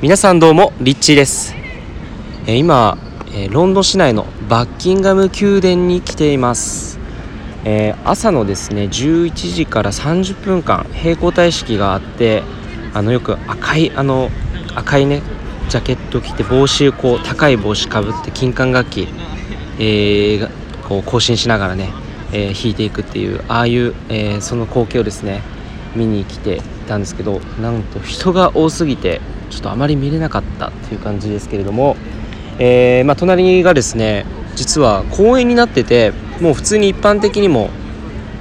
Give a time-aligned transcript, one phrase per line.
[0.00, 1.56] 皆さんどうもリッチーです、
[2.46, 2.96] えー今、
[3.32, 7.00] えーロンドン市内のバッキンガム宮殿に来ています、
[7.64, 12.44] えー朝のですね11時から30分間並行体式があって
[12.94, 14.30] あのよく赤いあの
[14.76, 15.20] 赤いね
[15.68, 19.08] ジャケット着て帽子こう高い帽子かぶって金管楽器、
[19.80, 20.48] えー
[20.88, 21.90] こう更新しながらね、
[22.32, 25.42] えー弾いていくっていうああいう、えーその光景をですね
[25.96, 29.20] 見に来てたんですけどなんと人が多すぎて
[29.50, 31.96] ちょっとあまり見れなかったっていう感じですけれども、
[32.58, 37.70] えーまあ、隣がですね実は公園になっててもう普通に一般的にも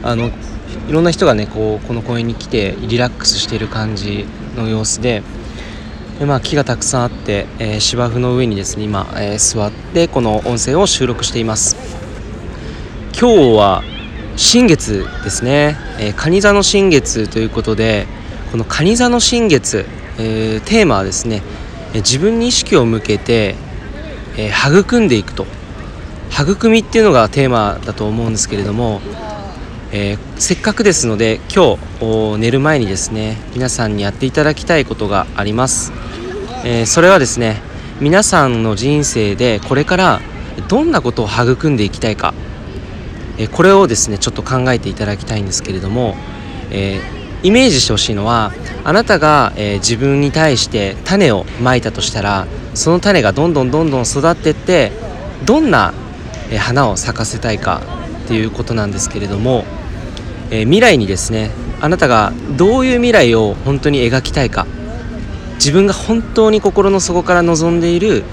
[0.03, 4.25] あのいろんな人がねこうこの公園に来てリラックスしている感じ
[4.55, 5.23] の様子で
[6.19, 11.75] で、まあ、木がたくさんあって、えー芝生の上にですね今、えー座ってこの音声を収録しています。
[13.19, 13.83] 今日は
[14.35, 18.05] 新月ですね、えー、蟹座の新月ということで
[18.51, 19.85] この蟹座の新月、
[20.17, 21.41] えーテーマはですね
[21.93, 23.55] 自分に意識を向けて、
[24.37, 25.45] えー育んでいくと。
[26.29, 29.01] 育みっていうのがテーマだと思うんですけれども、
[29.91, 35.91] えーせっかくですので今日寝る前にですね皆さんにやっていただきたいことがあります、
[36.63, 37.61] えそれはですね
[37.99, 40.21] 皆さんの人生でこれから
[40.67, 42.33] どんなことを育んでいきたいか。
[43.39, 46.15] えこれをですねちょっと考えていただきたいんですけれども、
[46.71, 48.51] えーイメージしてほしいのは
[48.83, 54.91] あなたが、えー自分に対して種をまいたとしたらその種がどんどんどんどん育っていって
[55.45, 55.93] どんな、
[56.49, 57.81] えー花を咲かせたいか
[58.25, 59.65] っていうことなんですけれども、
[60.51, 64.65] えー未来にですねあなたがどういう未来を本当に描きたいか
[65.55, 68.23] 自分が本当に心の底から望んでいる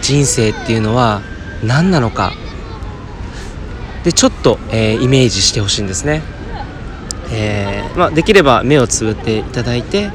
[0.00, 1.22] 人生っていうのは
[1.62, 2.32] 何なのか
[4.04, 6.22] でちょっと、えーイメージしてほしいんですね、
[7.34, 10.10] えーまあ、できれば目をつぶっていただいて、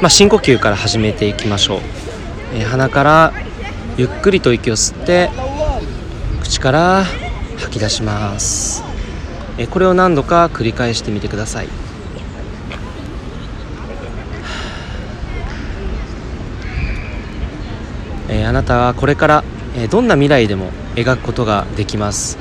[0.00, 1.80] まあ、深呼吸から始めていきましょう、
[2.54, 3.32] えー鼻から
[3.96, 5.30] ゆっくりと息を吸って
[6.40, 7.04] 口から
[7.58, 8.82] 吐き出します、
[9.58, 11.68] えーこれを何度か繰り返してみてください。
[18.28, 19.44] えーあなたはこれから、
[19.76, 22.38] えーどんな未来でも描くことができます、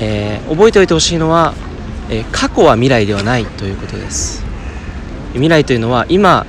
[0.00, 1.54] えー覚えておいてほしいのは、
[2.14, 4.44] え過去は未来ではないということです。
[5.32, 6.44] 未来というのは今、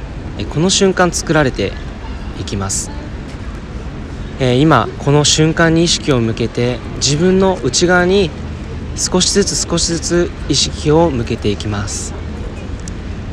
[0.53, 1.71] この瞬間作られて
[2.37, 2.91] いきます、
[4.41, 8.29] え今この瞬間に意識を向けて自分の内側に
[8.97, 12.13] 少しずつ少しずつ意識を向けていきます、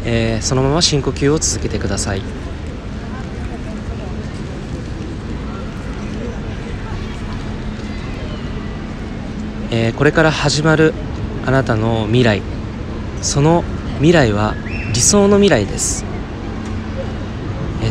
[0.04, 2.22] えーそのまま深呼吸を続けてください。
[9.72, 10.94] えーこれから始まる
[11.46, 12.42] あなたの未来。
[13.22, 13.64] その
[13.96, 14.54] 未来は
[14.94, 16.04] 理想の未来です、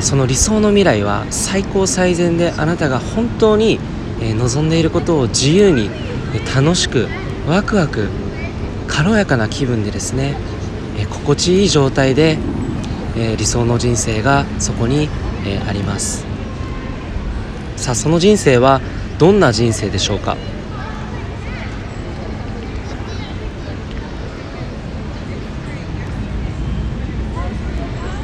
[0.01, 3.79] その理想の未来は最高最善であなたが本当に、
[4.21, 5.89] 望んでいることを自由に、
[6.55, 7.07] 楽しく
[7.47, 8.09] ワクワク
[8.87, 10.35] 軽やかな気分でですね、
[11.09, 12.37] 心地いい状態で、
[13.37, 15.09] 理想の人生がそこに、
[15.67, 16.25] あります。
[17.77, 18.81] さあその人生は
[19.19, 20.35] どんな人生でしょうか？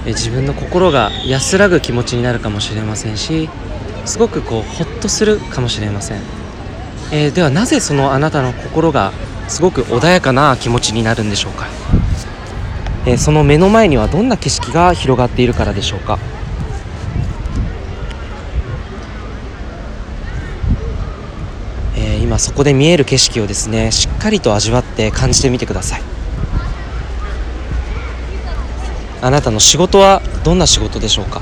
[0.06, 3.50] 自分の心が安らぐ気持ちになるかもしれませんし
[4.06, 6.22] すごくこうホッとするかもしれません、
[7.12, 9.12] えーではなぜそのあなたの心が
[9.48, 11.68] すごく穏やかな気持ちになるんでしょうか、
[13.06, 16.20] えーその目の前にはどんな景色が広がっているからでしょうか？
[22.22, 26.15] 今そこで見える景色をですねしっかりと味わって感じてみてください。
[29.26, 31.42] あなたの仕事はどんな仕事でしょうか？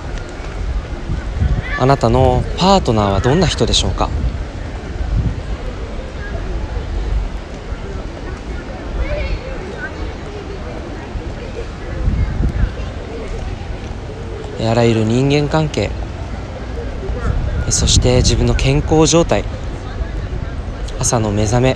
[1.78, 4.10] あなたのパートナーはどんな人でしょうか？
[14.66, 15.92] あらゆる人間関係
[17.70, 19.44] そして自分の健康状態
[21.00, 21.76] 朝の目覚め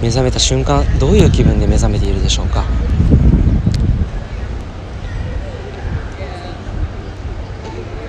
[0.00, 2.64] 目覚めた瞬間どういう気分で目覚めているでしょうか？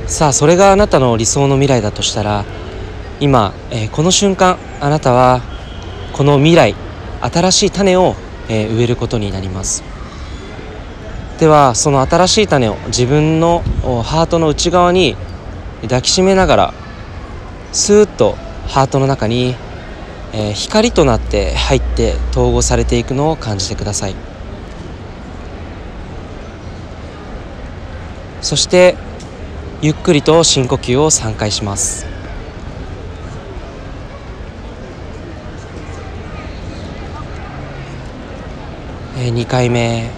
[0.07, 2.45] さあそれがあなたの理想の未来だとしたら
[3.19, 5.41] 今、えーこの瞬間あなたは
[6.13, 6.75] この未来
[7.21, 8.15] 新しい種を、
[8.47, 9.83] えー植えることになります。
[11.39, 13.63] ではその新しい種を自分の
[14.03, 15.17] ハートの内側に
[15.81, 16.73] 抱きしめながら
[17.73, 18.37] スーッと
[18.67, 19.55] ハートの中に、
[20.33, 24.15] えー光となって入って統合されていくのを感じてください。
[28.41, 28.95] そして
[29.81, 32.05] ゆっくりと深呼吸を3回します。
[39.17, 40.09] え2回目。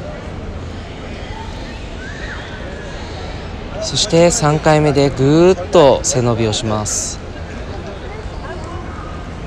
[3.81, 7.19] そして3回目でぐーっと背伸びをします。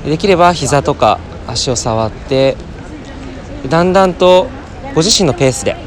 [0.05, 2.57] できれば膝とか足を触って
[3.69, 4.47] だんだんと
[4.93, 5.77] ご自身のペースで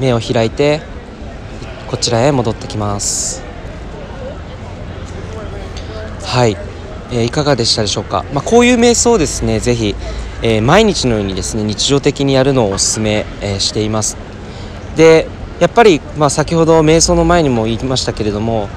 [0.00, 0.80] 目を開いて
[1.88, 3.45] こちらへ戻ってきます。
[6.36, 6.56] はい、
[7.12, 9.94] えー、いかがでしたでしょうか、まあ、こういう瞑想をですねぜひ、
[10.42, 14.18] えー、毎日のようにですね日常的にやるのをお勧め、えー、しています。
[14.96, 15.28] で
[15.60, 18.68] やっぱり、まあ、先ほど瞑想の前にも言いましたけれども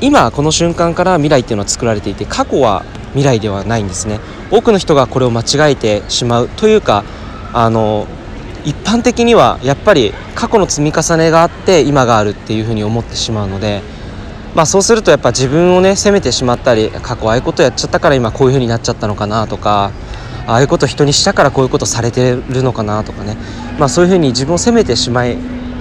[0.00, 4.18] 今この瞬間から未来っていうのは作られていて過去は未来ではないんですね。
[4.50, 7.04] 多くの人がこれを間違えてしまうというか
[7.52, 8.06] あの
[8.64, 13.82] 一般的にはやっぱり過去の積み重ねがあって今があるっていうふうに思ってしまうので、
[14.54, 19.92] まあ、そうするとやっぱ自分をね責めてしまったり過去ああいうことやっちゃったから今こういうふうになっちゃったのかなとか
[20.46, 23.36] ああいうこと人にしたからこういうことされてるのかなとかね、
[23.78, 25.36] まあ、そういうふうに自分を責めてしまい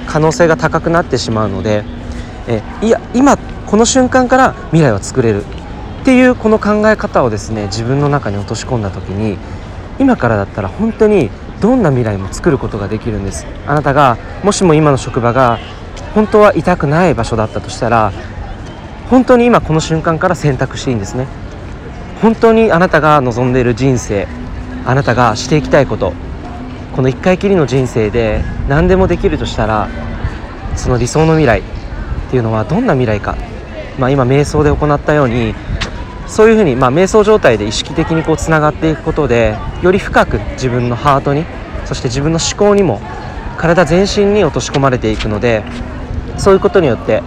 [0.07, 1.83] 可能性が高くなってしまうので
[2.47, 5.43] えいや今この瞬間から未来は作れる
[6.01, 9.37] っていうこの考え方をですね自分の中に落とし込んだ時に
[9.99, 11.29] 今からだったら本当に
[11.59, 13.45] どんな未来も作ることができるんです。
[13.67, 15.59] あなたがもしも今の職場が
[16.15, 18.13] 本当は痛くない場所だったとしたら
[19.09, 21.27] 本当に今この瞬間から選択していいんですね。
[22.21, 24.27] 本当にあなたが望んでいる人生
[24.85, 26.13] あなたがしていきたいこと
[26.93, 29.87] この一回きりの人生で何でもできるとしたら
[30.75, 31.63] その理想の未来っ
[32.29, 33.37] ていうのはどんな未来か、
[33.97, 35.55] まあ、今瞑想で行ったように
[36.27, 41.45] そういうふうに、まあ、瞑想状態で意識的にこうつながっていくことでより深く自分のハートに
[41.85, 42.99] そして自分の思考にも
[43.57, 45.63] 体全身に落とし込まれていくので
[46.37, 47.23] そういうことによって、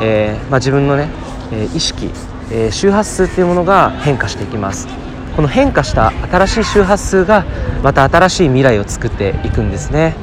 [0.00, 1.08] えー、まあ、自分のね、
[1.52, 2.10] え意識、
[2.50, 4.88] え、周波数っていうものが変化していきます。
[5.36, 7.44] この変化した新しい周波数が
[7.82, 10.14] また新しい未来を作っていくんですね、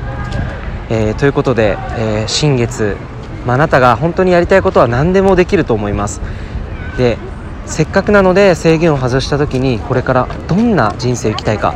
[0.89, 2.95] えー、ということで、え新月、
[3.45, 6.21] まあ、あなたが本当にやりたいことは何でもできると思います。
[6.97, 7.17] で
[7.65, 11.75] せっかくなので制限を外した時にこれからどんな人生を生きたいか、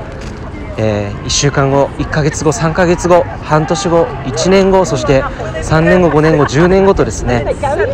[0.78, 7.46] えー、1週間後1ヶ月後3ヶ月後半年後1年後そして3年後5年後10年後とですね、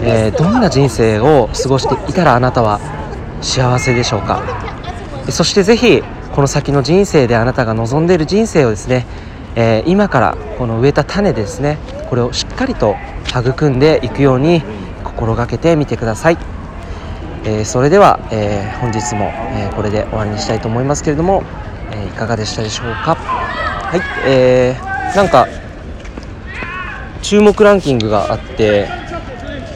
[0.02, 2.80] えー、どんな人生を過ごしていたらあなたは
[3.42, 4.42] 幸せでしょうか
[5.30, 6.02] そしてぜひ
[6.34, 9.06] この先の人生であなたが望んでいる人生をですね、
[9.56, 11.78] えー、今からこの植えた種ですね
[12.10, 12.96] これをしっかりと
[13.28, 14.64] 育んでいくように
[15.04, 16.38] 心がけてみてください。
[17.46, 21.44] え、それでは、え、本日も、え、これで終わりにしたいと思いますけれども、
[21.94, 23.16] えいかがでしたでしょうか？
[23.16, 25.48] はい、えー、なんか
[27.22, 28.88] 注目ランキングがあって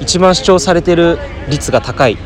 [0.01, 1.19] 一番視聴されてる
[1.49, 2.17] 率が高い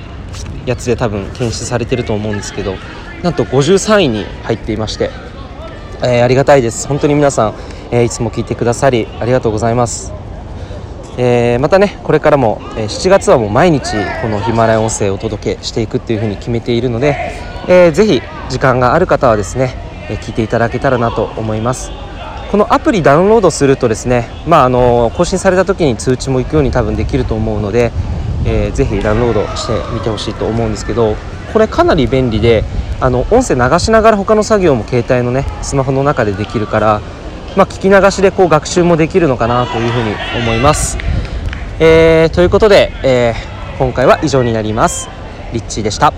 [0.65, 2.75] やつで多分検出されてると思うんですけど
[3.23, 5.09] なんと53位に入っていまして、
[6.01, 6.87] えありがたいです。
[6.87, 7.53] 本当に皆さん、
[7.91, 10.18] えいつも聞いてくださりありがとうございます。
[11.21, 17.17] えー、またねこれからも、えー、7月はもう毎日このヒマラヤ音声をお届けしていくっていうふうに決めているので、
[17.67, 19.75] えー、ぜひ時間がある方はですね、
[20.09, 21.91] え聞いていただけたらなと思います
[22.51, 27.91] このアプリダウンロードするとですね、まあ、あの更新された時に通知も行くように多分できると思うので、
[28.45, 31.15] えー、ぜひダウンロードしてみてほしいと思うんですけど
[31.51, 32.63] これかなり便利で
[33.01, 37.01] あの音声流しながら他の作業も携帯のねスマホの中でできるから
[37.55, 41.08] まあ、聞き流しでこう学習もできるのかなというふうに思います。
[41.81, 45.09] えー、ということで、えー、今回は以上になります。
[45.53, 46.13] リッチーでした。